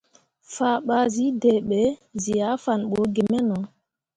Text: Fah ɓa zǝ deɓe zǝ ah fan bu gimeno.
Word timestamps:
Fah 0.53 0.77
ɓa 0.87 0.97
zǝ 1.13 1.25
deɓe 1.41 1.81
zǝ 2.23 2.33
ah 2.49 2.57
fan 2.63 2.81
bu 2.89 2.99
gimeno. 3.15 3.57